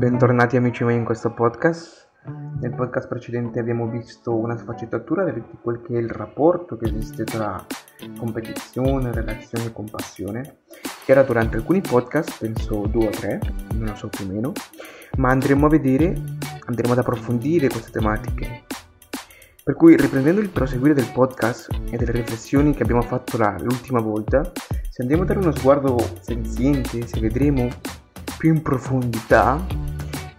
[0.00, 2.08] Bentornati amici miei in questo podcast.
[2.58, 7.24] Nel podcast precedente abbiamo visto una sfaccettatura di quel che è il rapporto che esiste
[7.24, 7.62] tra
[8.16, 10.60] competizione, relazione e compassione.
[11.04, 13.40] Era durante alcuni podcast, penso due o tre,
[13.74, 14.52] non lo so più o meno,
[15.18, 16.18] ma andremo a vedere,
[16.64, 18.64] andremo ad approfondire queste tematiche.
[19.62, 24.50] Per cui riprendendo il proseguire del podcast e delle riflessioni che abbiamo fatto l'ultima volta,
[24.88, 27.68] se andiamo a dare uno sguardo senziente, se vedremo
[28.40, 29.62] più in profondità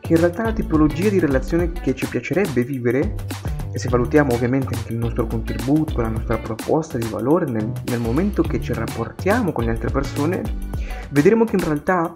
[0.00, 3.14] che in realtà la tipologia di relazione che ci piacerebbe vivere
[3.70, 8.00] e se valutiamo ovviamente anche il nostro contributo, la nostra proposta di valore nel, nel
[8.00, 10.40] momento che ci rapportiamo con le altre persone,
[11.10, 12.10] vedremo che in realtà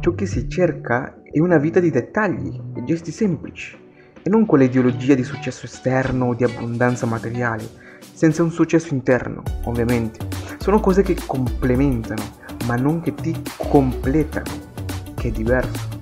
[0.00, 3.78] ciò che si cerca è una vita di dettagli e gesti semplici
[4.20, 7.64] e non quell'ideologia di successo esterno o di abbondanza materiale,
[8.12, 10.26] senza un successo interno, ovviamente.
[10.58, 12.22] Sono cose che complementano,
[12.66, 14.69] ma non che ti completano
[15.20, 15.98] che è diverso.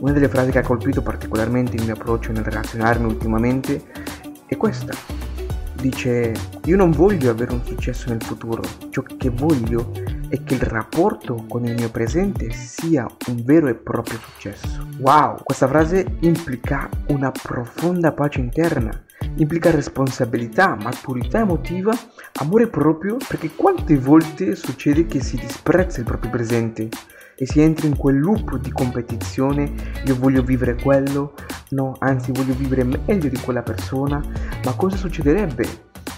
[0.00, 3.84] Una delle frasi che ha colpito particolarmente il mio approccio nel relazionarmi ultimamente
[4.46, 4.94] è questa.
[5.74, 6.32] Dice,
[6.64, 9.92] io non voglio avere un successo nel futuro, ciò che voglio
[10.28, 14.88] è che il rapporto con il mio presente sia un vero e proprio successo.
[14.98, 18.90] Wow, questa frase implica una profonda pace interna,
[19.36, 21.92] implica responsabilità, maturità emotiva,
[22.40, 26.88] amore proprio, perché quante volte succede che si disprezza il proprio presente
[27.42, 29.72] e si entra in quel loop di competizione,
[30.04, 31.34] io voglio vivere quello,
[31.70, 34.22] no, anzi voglio vivere meglio di quella persona,
[34.64, 35.66] ma cosa succederebbe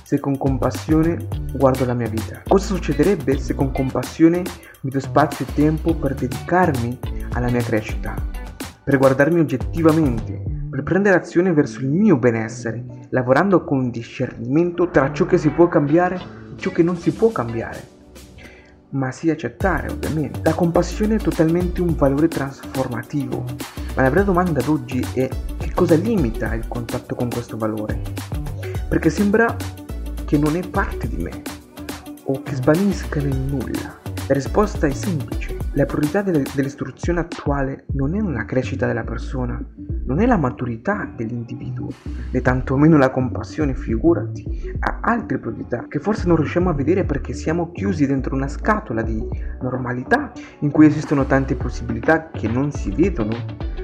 [0.02, 2.42] se con compassione guardo la mia vita?
[2.46, 4.42] Cosa succederebbe se con compassione
[4.82, 6.98] mi do spazio e tempo per dedicarmi
[7.32, 8.14] alla mia crescita,
[8.84, 15.24] per guardarmi oggettivamente, per prendere azione verso il mio benessere, lavorando con discernimento tra ciò
[15.24, 17.93] che si può cambiare e ciò che non si può cambiare?
[18.94, 20.40] Ma sì accettare ovviamente.
[20.42, 23.44] La compassione è totalmente un valore trasformativo,
[23.94, 25.28] ma la vera domanda ad oggi è
[25.58, 28.00] che cosa limita il contatto con questo valore?
[28.88, 29.54] Perché sembra
[30.24, 31.42] che non è parte di me
[32.24, 34.00] o che svanisca nel nulla.
[34.26, 35.53] La risposta è semplice.
[35.76, 39.60] La priorità dell'istruzione attuale non è una crescita della persona,
[40.04, 41.88] non è la maturità dell'individuo,
[42.30, 47.32] né tantomeno la compassione, figurati, ha altre priorità che forse non riusciamo a vedere perché
[47.32, 49.20] siamo chiusi dentro una scatola di
[49.62, 50.30] normalità
[50.60, 53.34] in cui esistono tante possibilità che non si vedono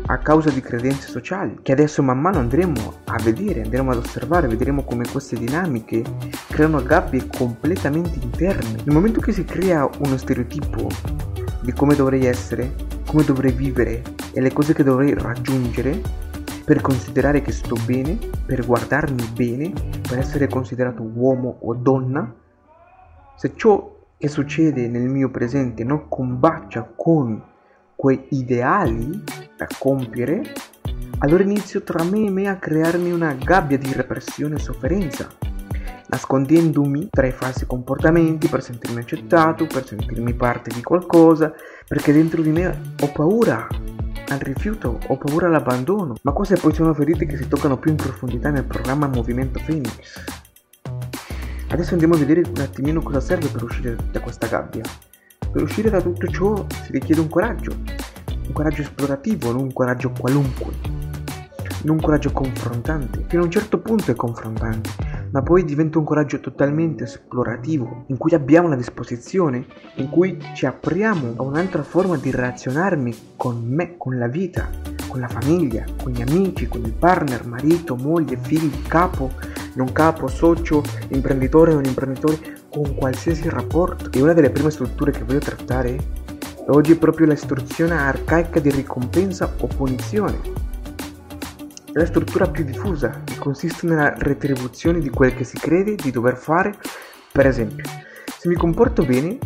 [0.06, 4.46] a causa di credenze sociali che adesso man mano andremo a vedere, andremo ad osservare,
[4.46, 6.04] vedremo come queste dinamiche
[6.48, 8.76] creano gabbie completamente interne.
[8.84, 10.88] Nel momento che si crea uno stereotipo
[11.60, 12.74] di come dovrei essere,
[13.06, 16.00] come dovrei vivere e le cose che dovrei raggiungere
[16.64, 19.72] per considerare che sto bene, per guardarmi bene,
[20.08, 22.32] per essere considerato uomo o donna,
[23.36, 27.42] se ciò che succede nel mio presente non combacia con
[27.96, 29.22] quei ideali
[29.56, 30.42] da compiere,
[31.18, 35.28] allora inizio tra me e me a crearmi una gabbia di repressione e sofferenza
[36.10, 41.52] nascondendomi tra i falsi comportamenti per sentirmi accettato, per sentirmi parte di qualcosa,
[41.86, 43.66] perché dentro di me ho paura
[44.28, 46.14] al rifiuto, ho paura all'abbandono.
[46.22, 50.24] Ma queste poi sono ferite che si toccano più in profondità nel programma Movimento Phoenix.
[51.68, 54.82] Adesso andiamo a vedere un attimino cosa serve per uscire da questa gabbia.
[55.52, 57.76] Per uscire da tutto ciò si richiede un coraggio,
[58.46, 60.72] un coraggio esplorativo, non un coraggio qualunque,
[61.82, 63.24] non un coraggio confrontante.
[63.28, 64.90] Fino a un certo punto è confrontante,
[65.32, 69.64] ma poi diventa un coraggio totalmente esplorativo, in cui abbiamo la disposizione,
[69.96, 74.68] in cui ci apriamo a un'altra forma di relazionarmi con me, con la vita,
[75.08, 79.30] con la famiglia, con gli amici, con il partner, marito, moglie, figli, capo,
[79.74, 84.10] non capo, socio, imprenditore non imprenditore, con qualsiasi rapporto.
[84.12, 85.98] E una delle prime strutture che voglio trattare
[86.66, 90.69] oggi è proprio l'istruzione arcaica di ricompensa o punizione
[91.92, 96.10] è la struttura più diffusa e consiste nella retribuzione di quel che si crede di
[96.12, 96.76] dover fare.
[97.32, 97.84] Per esempio,
[98.38, 99.38] se mi comporto bene,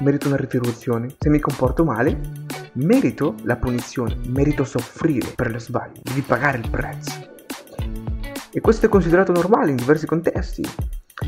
[0.00, 2.20] merito una retribuzione, se mi comporto male,
[2.74, 7.36] merito la punizione, merito soffrire per lo sbaglio, devi pagare il prezzo.
[8.52, 10.64] E questo è considerato normale in diversi contesti.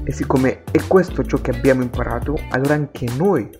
[0.04, 3.50] E siccome è questo ciò che abbiamo imparato, allora anche noi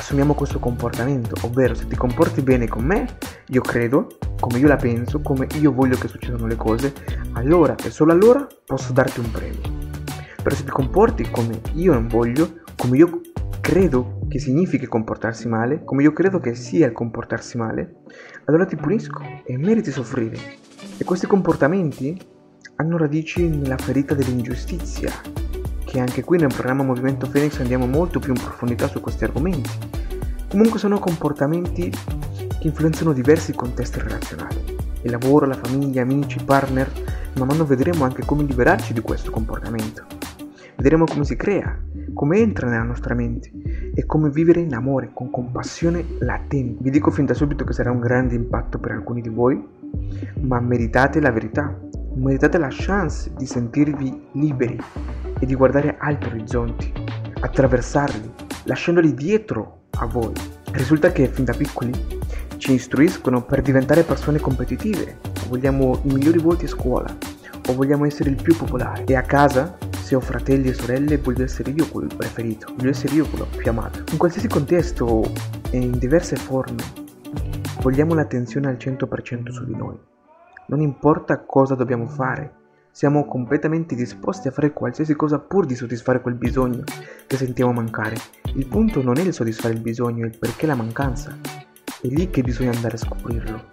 [0.00, 3.18] assumiamo questo comportamento, ovvero se ti comporti bene con me,
[3.48, 4.06] io credo,
[4.40, 6.94] come io la penso, come io voglio che succedano le cose,
[7.32, 9.60] allora e solo allora posso darti un premio.
[10.42, 13.20] Però se ti comporti come io non voglio, come io
[13.60, 17.96] credo che significhi comportarsi male, come io credo che sia il comportarsi male,
[18.46, 20.38] allora ti punisco e meriti soffrire.
[20.96, 22.18] E questi comportamenti
[22.76, 25.12] hanno radici nella ferita dell'ingiustizia,
[25.90, 29.70] che anche qui nel programma Movimento Phoenix andiamo molto più in profondità su questi argomenti.
[30.48, 34.76] Comunque sono comportamenti che influenzano diversi contesti relazionali.
[35.02, 36.88] Il lavoro, la famiglia, amici, partner,
[37.34, 40.04] man mano vedremo anche come liberarci di questo comportamento.
[40.76, 41.76] Vedremo come si crea,
[42.14, 43.50] come entra nella nostra mente
[43.92, 46.84] e come vivere in amore, con compassione latente.
[46.84, 49.60] Vi dico fin da subito che sarà un grande impatto per alcuni di voi,
[50.42, 51.76] ma meritate la verità,
[52.14, 54.78] meritate la chance di sentirvi liberi
[55.38, 56.92] e di guardare altri orizzonti,
[57.40, 58.32] attraversarli,
[58.64, 60.32] lasciandoli dietro a voi.
[60.72, 61.92] Risulta che fin da piccoli
[62.56, 65.18] ci istruiscono per diventare persone competitive,
[65.48, 67.16] vogliamo i migliori voti a scuola
[67.68, 71.44] o vogliamo essere il più popolare e a casa se ho fratelli e sorelle voglio
[71.44, 74.02] essere io quello preferito, voglio essere io quello più amato.
[74.10, 75.22] In qualsiasi contesto
[75.70, 76.82] e in diverse forme
[77.80, 79.96] vogliamo l'attenzione al 100% su di noi.
[80.70, 82.52] Non importa cosa dobbiamo fare,
[82.92, 86.84] siamo completamente disposti a fare qualsiasi cosa pur di soddisfare quel bisogno
[87.26, 88.14] che sentiamo mancare.
[88.54, 91.36] Il punto non è il soddisfare il bisogno, è il perché la mancanza.
[92.00, 93.64] È lì che bisogna andare a scoprirlo.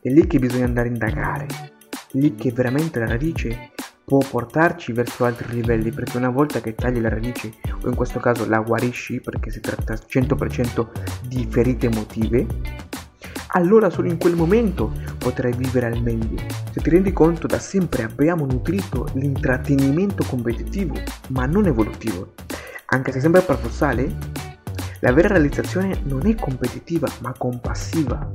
[0.00, 1.46] È lì che bisogna andare a indagare.
[1.46, 3.70] È lì che veramente la radice
[4.04, 7.52] può portarci verso altri livelli perché una volta che tagli la radice
[7.84, 10.88] o in questo caso la guarisci perché si tratta 100%
[11.28, 12.46] di ferite emotive
[13.48, 16.42] allora solo in quel momento potrai vivere al meglio.
[16.70, 20.94] Se ti rendi conto, da sempre abbiamo nutrito l'intrattenimento competitivo,
[21.28, 22.34] ma non evolutivo.
[22.86, 24.16] Anche se sembra paradossale,
[25.00, 28.30] la vera realizzazione non è competitiva, ma compassiva.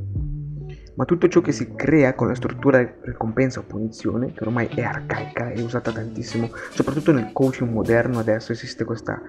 [0.96, 4.82] Ma tutto ciò che si crea con la struttura ricompensa o punizione, che ormai è
[4.82, 9.20] arcaica e usata tantissimo, soprattutto nel coaching moderno adesso esiste questa,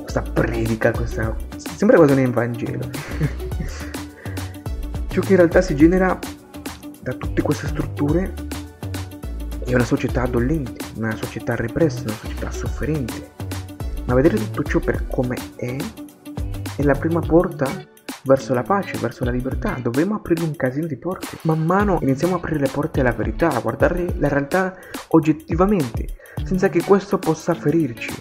[0.00, 1.34] questa predica, questa...
[1.56, 2.90] sembra quasi un evangelo.
[5.18, 6.16] Ciò che in realtà si genera
[7.02, 8.32] da tutte queste strutture
[9.64, 13.32] è una società dolente, una società repressa, una società sofferente.
[14.04, 15.76] Ma vedere tutto ciò per come è
[16.76, 17.68] è la prima porta
[18.22, 19.76] verso la pace, verso la libertà.
[19.82, 21.38] Dovremmo aprire un casino di porte.
[21.40, 24.76] Man mano iniziamo a aprire le porte alla verità, a guardare la realtà
[25.08, 26.06] oggettivamente,
[26.44, 28.14] senza che questo possa ferirci.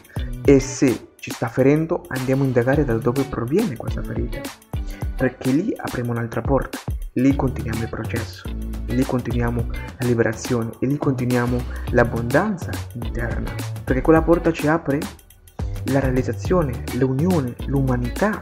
[0.44, 4.67] E se ci sta ferendo, andiamo a indagare da dove proviene questa ferita
[5.18, 6.78] perché lì apriamo un'altra porta,
[7.14, 8.48] lì continuiamo il processo,
[8.86, 11.58] lì continuiamo la liberazione e lì continuiamo
[11.90, 13.52] l'abbondanza interna,
[13.84, 15.00] perché quella porta ci apre
[15.86, 18.42] la realizzazione, l'unione, l'umanità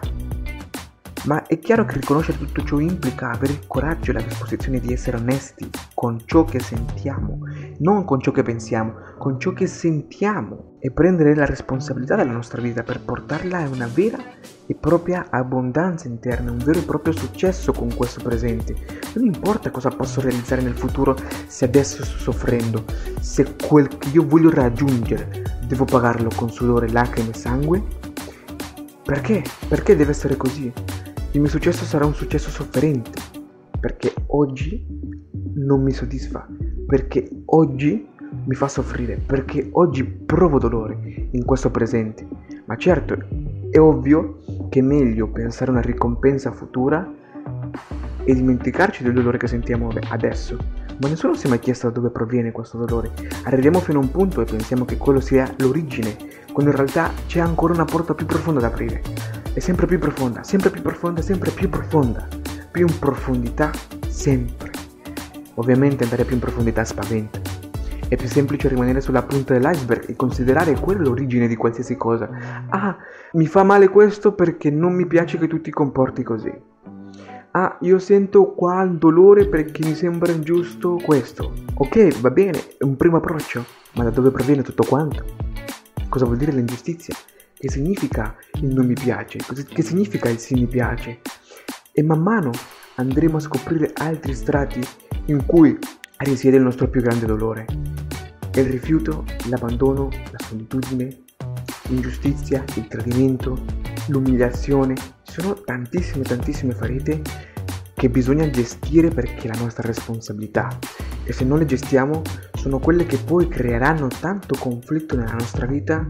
[1.26, 4.94] ma è chiaro che riconoscere tutto ciò implica avere il coraggio e la disposizione di
[4.94, 7.40] essere onesti con ciò che sentiamo,
[7.80, 12.62] non con ciò che pensiamo, con ciò che sentiamo e prendere la responsabilità della nostra
[12.62, 14.20] vita per portarla a una vera
[14.68, 18.76] e propria abbondanza interna, un vero e proprio successo con questo presente.
[19.16, 21.16] Non importa cosa posso realizzare nel futuro
[21.48, 22.84] se adesso sto soffrendo,
[23.20, 27.84] se quel che io voglio raggiungere devo pagarlo con sudore, lacrime e sangue.
[29.04, 29.44] Perché?
[29.68, 30.72] Perché deve essere così?
[31.36, 33.20] Il mio successo sarà un successo sofferente,
[33.78, 34.88] perché oggi
[35.56, 36.48] non mi soddisfa,
[36.88, 38.08] perché oggi
[38.46, 42.26] mi fa soffrire, perché oggi provo dolore in questo presente.
[42.64, 43.18] Ma certo,
[43.70, 44.40] è ovvio
[44.70, 47.06] che è meglio pensare a una ricompensa futura
[48.24, 50.58] e dimenticarci del dolore che sentiamo adesso.
[51.02, 53.12] Ma nessuno si è mai chiesto da dove proviene questo dolore.
[53.44, 56.16] Arriviamo fino a un punto e pensiamo che quello sia l'origine,
[56.54, 60.44] quando in realtà c'è ancora una porta più profonda da aprire è sempre più profonda,
[60.44, 62.28] sempre più profonda, sempre più profonda,
[62.70, 63.72] più in profondità,
[64.06, 64.70] sempre.
[65.54, 67.40] Ovviamente andare più in profondità spaventa.
[68.06, 72.30] È più semplice rimanere sulla punta dell'iceberg e considerare quella l'origine di qualsiasi cosa.
[72.68, 72.98] Ah,
[73.32, 76.54] mi fa male questo perché non mi piace che tu ti comporti così.
[77.52, 81.54] Ah, io sento qua il dolore perché mi sembra ingiusto questo.
[81.76, 83.64] Ok, va bene, è un primo approccio,
[83.94, 85.24] ma da dove proviene tutto quanto?
[86.10, 87.16] Cosa vuol dire l'ingiustizia?
[87.58, 91.22] Che significa il non mi piace, che significa il sì mi piace.
[91.92, 92.52] E man mano
[92.96, 94.82] andremo a scoprire altri strati
[95.26, 95.78] in cui
[96.18, 97.66] risiede il nostro più grande dolore.
[98.54, 101.24] Il rifiuto, l'abbandono, la solitudine,
[101.88, 103.66] l'ingiustizia, il tradimento,
[104.08, 104.96] l'umiliazione.
[105.24, 107.22] Ci sono tantissime, tantissime ferite
[107.94, 110.78] che bisogna gestire perché è la nostra responsabilità.
[111.24, 112.22] E se non le gestiamo,
[112.54, 116.06] sono quelle che poi creeranno tanto conflitto nella nostra vita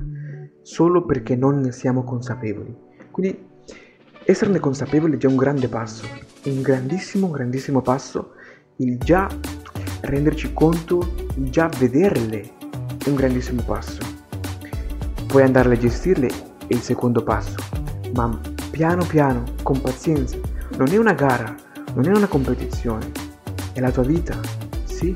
[0.66, 2.76] solo perché non ne siamo consapevoli.
[3.12, 3.40] Quindi
[4.24, 6.08] esserne consapevoli è già un grande passo,
[6.46, 8.32] un grandissimo, grandissimo passo,
[8.78, 9.30] il già
[10.02, 12.42] renderci conto, il già vederle
[12.98, 14.00] è un grandissimo passo.
[15.28, 17.58] Poi andarle a gestirle è il secondo passo,
[18.16, 18.40] ma
[18.72, 20.36] piano piano, con pazienza,
[20.78, 21.56] non è una gara,
[21.94, 23.12] non è una competizione,
[23.72, 24.36] è la tua vita,
[24.86, 25.16] sì,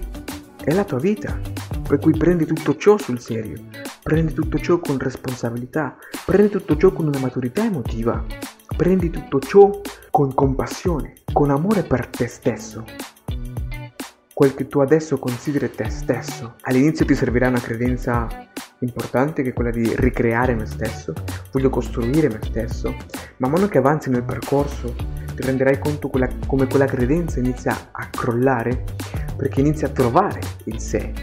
[0.63, 1.39] è la tua vita,
[1.88, 3.78] per cui prendi tutto ciò sul serio
[4.10, 8.25] Prendi tutto ciò con responsabilità, prendi tutto ciò con una maturità emotiva,
[8.75, 9.70] prendi tutto ciò
[10.10, 12.84] con compassione, con amore per te stesso,
[14.34, 16.56] quel che tu adesso consideri te stesso.
[16.62, 18.28] All'inizio ti servirà una credenza
[18.80, 21.13] importante che è quella di ricreare me stesso,
[21.51, 22.96] voglio costruire me stesso,
[23.38, 24.92] man mano che avanzi nel percorso
[25.36, 28.86] ti renderai conto quella, come quella credenza inizia a crollare
[29.38, 31.13] perché inizia a trovare il sé,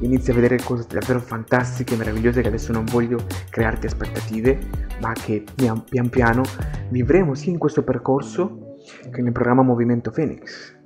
[0.00, 4.58] inizia a vedere cose davvero fantastiche, meravigliose che adesso non voglio crearti aspettative,
[5.00, 6.42] ma che pian, pian piano
[6.88, 8.76] vivremo sia in questo percorso
[9.10, 10.76] che nel programma Movimento Phoenix.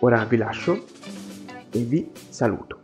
[0.00, 0.84] Ora vi lascio
[1.70, 2.83] e vi saluto.